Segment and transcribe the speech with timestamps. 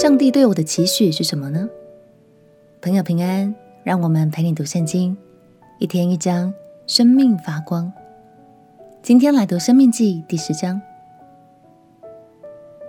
[0.00, 1.68] 上帝对我的期许是什么呢？
[2.80, 5.14] 朋友平安，让我们陪你读圣经，
[5.78, 6.54] 一天一章，
[6.86, 7.92] 生命发光。
[9.02, 10.80] 今天来读《生命记》第十章。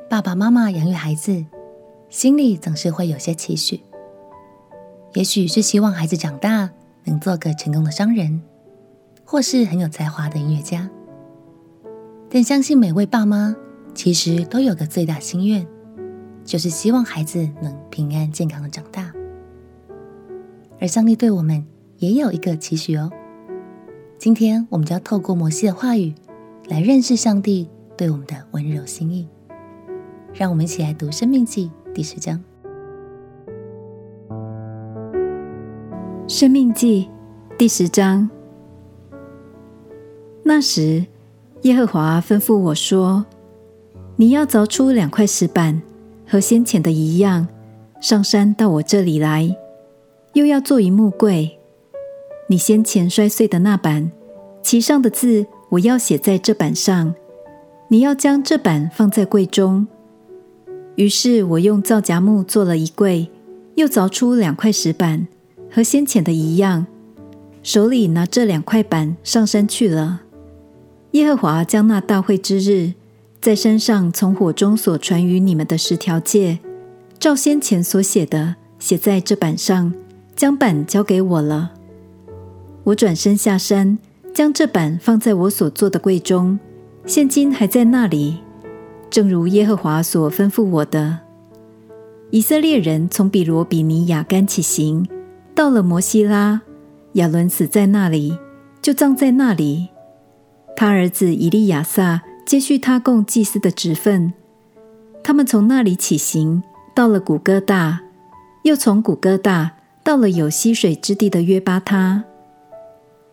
[0.09, 1.45] 爸爸妈妈养育孩子，
[2.07, 3.81] 心里总是会有些期许，
[5.13, 6.69] 也许是希望孩子长大
[7.03, 8.41] 能做个成功的商人，
[9.25, 10.89] 或是很有才华的音乐家。
[12.29, 13.53] 但相信每位爸妈
[13.93, 15.67] 其实都有个最大心愿。
[16.51, 19.09] 就是希望孩子能平安健康的长大，
[20.81, 21.65] 而上帝对我们
[21.99, 23.09] 也有一个期许哦。
[24.17, 26.13] 今天我们就要透过摩西的话语
[26.67, 29.29] 来认识上帝对我们的温柔心意。
[30.33, 32.37] 让我们一起来读《生命记》第十章。
[36.27, 37.09] 《生命记》
[37.57, 38.29] 第十章。
[40.43, 41.05] 那时，
[41.61, 43.25] 耶和华吩咐我说
[44.19, 45.81] ：“你要凿出两块石板。”
[46.31, 47.45] 和先前的一样，
[47.99, 49.53] 上山到我这里来，
[50.31, 51.59] 又要做一木柜。
[52.47, 54.09] 你先前摔碎的那板，
[54.63, 57.13] 其上的字我要写在这板上。
[57.89, 59.85] 你要将这板放在柜中。
[60.95, 63.29] 于是我用皂荚木做了一柜，
[63.75, 65.27] 又凿出两块石板，
[65.69, 66.87] 和先前的一样，
[67.61, 70.21] 手里拿这两块板上山去了。
[71.11, 72.93] 耶和华将那大会之日，
[73.41, 76.59] 在山上从火中所传与你们的十条诫，
[77.17, 79.91] 照先前所写的，写在这板上，
[80.35, 81.71] 将板交给我了。
[82.83, 83.97] 我转身下山，
[84.31, 86.59] 将这板放在我所做的柜中，
[87.07, 88.37] 现今还在那里，
[89.09, 91.17] 正如耶和华所吩咐我的。
[92.29, 95.07] 以色列人从比罗比尼亚干起行，
[95.55, 96.61] 到了摩西拉，
[97.13, 98.37] 亚伦死在那里，
[98.83, 99.89] 就葬在那里。
[100.75, 102.21] 他儿子以利亚撒。
[102.51, 104.33] 接续他供祭司的职分，
[105.23, 106.61] 他们从那里起行，
[106.93, 108.01] 到了古哥大，
[108.63, 112.25] 又从古哥大到了有溪水之地的约巴他。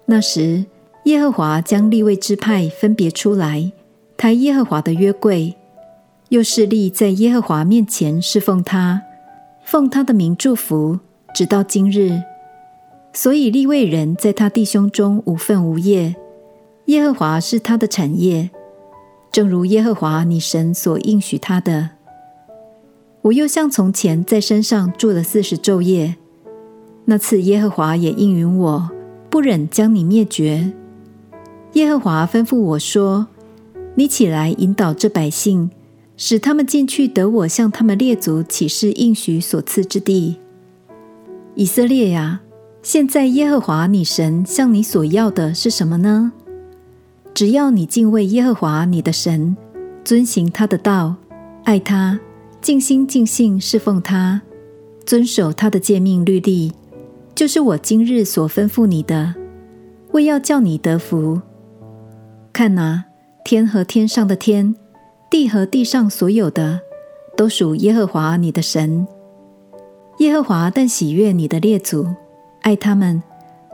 [0.06, 0.66] 那时，
[1.06, 3.72] 耶和华将利未支派分别出来，
[4.16, 5.56] 抬耶和华的约柜，
[6.28, 9.02] 又侍立在耶和华面前侍奉他，
[9.64, 11.00] 奉他的名祝福，
[11.34, 12.22] 直到今日。
[13.12, 16.14] 所以利未人在他弟兄中无份无业，
[16.84, 18.50] 耶和华是他的产业。
[19.30, 21.90] 正如耶和华你神所应许他的，
[23.22, 26.16] 我又像从前在山上住了四十昼夜，
[27.04, 28.90] 那次耶和华也应允我，
[29.28, 30.72] 不忍将你灭绝。
[31.74, 33.28] 耶和华吩咐我说
[33.96, 35.70] ：“你起来引导这百姓，
[36.16, 40.38] 使他们进去得我向他们列祖起誓应许所赐之地。
[41.54, 42.40] 以色列呀，
[42.82, 46.32] 现在耶和华你神向你所要的是什么呢？”
[47.38, 49.56] 只要你敬畏耶和华你的神，
[50.02, 51.14] 遵行他的道，
[51.62, 52.18] 爱他，
[52.60, 54.42] 尽心尽性侍奉他，
[55.06, 56.72] 遵守他的诫命律例，
[57.36, 59.36] 就是我今日所吩咐你的，
[60.10, 61.40] 为要叫你得福。
[62.52, 63.04] 看哪，
[63.44, 64.74] 天和天上的天，
[65.30, 66.80] 地和地上所有的，
[67.36, 69.06] 都属耶和华你的神。
[70.18, 72.04] 耶和华但喜悦你的列祖，
[72.62, 73.22] 爱他们，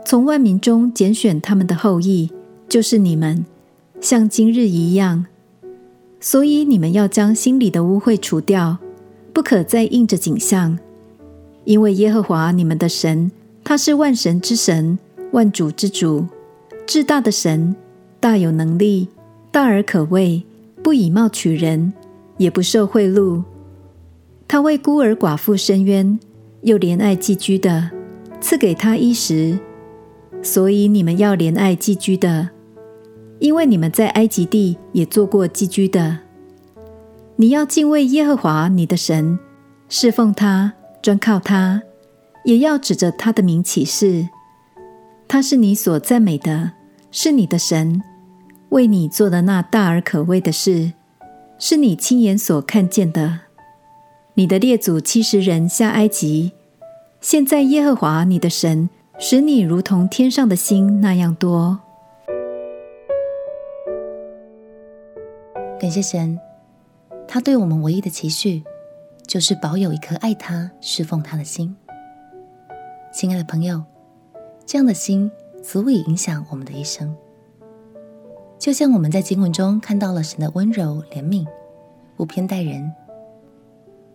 [0.04, 2.30] 从万民中拣选他们的后裔，
[2.68, 3.46] 就是你们。
[4.04, 5.24] 像今日一样，
[6.20, 8.76] 所以你们要将心里的污秽除掉，
[9.32, 10.78] 不可再印着景象，
[11.64, 13.32] 因为耶和华你们的神，
[13.64, 14.98] 他是万神之神，
[15.32, 16.26] 万主之主，
[16.86, 17.74] 至大的神，
[18.20, 19.08] 大有能力，
[19.50, 20.44] 大而可畏，
[20.82, 21.90] 不以貌取人，
[22.36, 23.42] 也不受贿赂。
[24.46, 26.20] 他为孤儿寡妇伸冤，
[26.60, 27.90] 又怜爱寄居的，
[28.38, 29.58] 赐给他衣食。
[30.42, 32.50] 所以你们要怜爱寄居的。
[33.44, 36.20] 因为你们在埃及地也做过寄居的，
[37.36, 39.38] 你要敬畏耶和华你的神，
[39.86, 40.72] 侍奉他，
[41.02, 41.82] 专靠他，
[42.46, 44.30] 也要指着他的名起誓。
[45.28, 46.72] 他是你所赞美的，
[47.10, 48.02] 是你的神，
[48.70, 50.94] 为你做的那大而可畏的事，
[51.58, 53.40] 是你亲眼所看见的。
[54.36, 56.52] 你的列祖七十人下埃及，
[57.20, 58.88] 现在耶和华你的神
[59.18, 61.80] 使你如同天上的星那样多。
[65.84, 66.40] 感谢神，
[67.28, 68.64] 他对我们唯一的期许，
[69.26, 71.76] 就是保有一颗爱他、侍奉他的心。
[73.12, 73.84] 亲爱的朋友，
[74.64, 75.30] 这样的心
[75.62, 77.14] 足以影响我们的一生。
[78.58, 81.46] 就像我们在经文中看到了神的温柔、怜悯，
[82.16, 82.90] 不偏待人。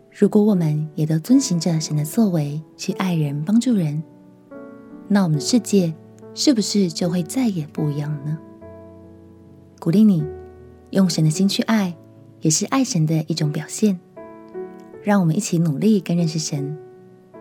[0.09, 4.01] 如果我们也都遵循着神的作为去爱人、帮助人，
[5.07, 5.93] 那我们的世界
[6.33, 8.39] 是不是就会再也不一样了呢？
[9.79, 10.25] 鼓励你。
[10.91, 11.95] 用神的心去爱，
[12.41, 13.99] 也是爱神的一种表现。
[15.03, 16.77] 让我们一起努力跟认识神，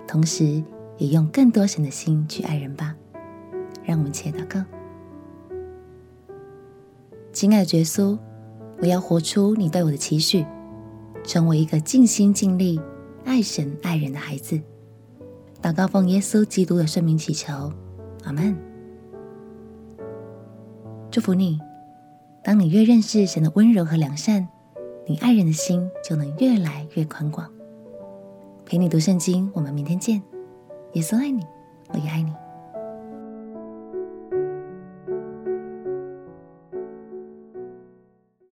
[0.07, 0.63] 同时
[0.97, 2.95] 也用更多神的心去爱人吧。
[3.85, 4.63] 让我们一起祷告。
[7.33, 8.19] 亲爱的耶稣，
[8.81, 10.45] 我要活出你对我的期许，
[11.25, 12.81] 成为一个尽心尽力
[13.25, 14.61] 爱神爱人的孩子。
[15.63, 17.73] 祷告奉耶稣基督的圣名祈求，
[18.25, 18.57] 阿门。
[21.11, 21.59] 祝福你，
[22.49, 24.49] 当你越认识神的温柔和良善，
[25.07, 27.47] 你爱人的心就能越来越宽广。
[28.65, 30.23] 陪你读圣经，我们明天见。
[30.95, 31.45] 耶稣爱你，
[31.93, 32.33] 我也爱你。